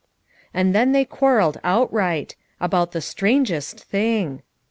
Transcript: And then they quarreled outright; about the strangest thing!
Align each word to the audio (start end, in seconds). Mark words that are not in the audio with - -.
And 0.51 0.73
then 0.73 0.93
they 0.93 1.05
quarreled 1.05 1.59
outright; 1.63 2.35
about 2.59 2.91
the 2.91 3.01
strangest 3.01 3.81
thing! 3.83 4.41